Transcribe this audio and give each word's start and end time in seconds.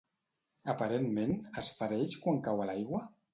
Aparentment, 0.73 1.33
es 1.63 1.69
fereix 1.83 2.17
quan 2.25 2.41
cau 2.49 2.65
a 2.65 2.67
l'aigua? 2.73 3.05